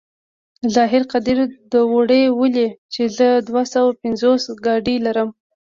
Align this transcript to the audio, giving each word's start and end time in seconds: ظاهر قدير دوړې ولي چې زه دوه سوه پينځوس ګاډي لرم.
ظاهر 0.75 1.03
قدير 1.11 1.37
دوړې 1.71 2.21
ولي 2.39 2.67
چې 2.93 3.01
زه 3.17 3.27
دوه 3.47 3.63
سوه 3.73 3.89
پينځوس 4.01 4.43
ګاډي 4.65 4.97
لرم. 5.05 5.29